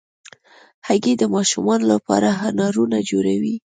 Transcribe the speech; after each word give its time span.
هګۍ 0.87 1.13
د 1.19 1.23
ماشومانو 1.35 1.85
لپاره 1.93 2.29
هنرونه 2.41 2.97
جوړوي. 3.09 3.55